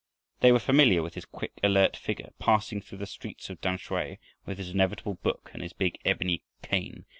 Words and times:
They 0.39 0.51
were 0.51 0.57
familiar 0.57 1.03
with 1.03 1.13
his 1.13 1.25
quick, 1.25 1.59
alert 1.61 1.95
figure 1.95 2.31
passing 2.39 2.81
through 2.81 2.97
the 2.97 3.05
streets 3.05 3.51
of 3.51 3.61
Tamsui, 3.61 4.17
with 4.47 4.57
his 4.57 4.71
inevitable 4.71 5.19
book 5.21 5.51
and 5.53 5.61
his 5.61 5.73
big 5.73 5.99
ebony 6.03 6.41
cane. 6.63 7.05